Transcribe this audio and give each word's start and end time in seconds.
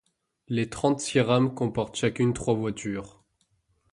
Les 0.47 0.67
trente-six 0.67 1.19
rames 1.21 1.53
comportent 1.53 1.95
chacune 1.95 2.33
trois 2.33 2.55
voitures. 2.55 3.23